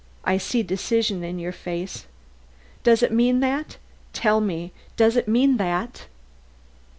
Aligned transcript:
I 0.23 0.39
see 0.39 0.63
decision 0.63 1.23
in 1.23 1.37
your 1.37 1.51
face. 1.51 2.07
Does 2.81 3.03
it 3.03 3.11
mean 3.11 3.39
that? 3.41 3.77
Tell 4.13 4.41
me! 4.41 4.71
Does 4.97 5.15
it 5.15 5.27
mean 5.27 5.57
that?" 5.57 6.07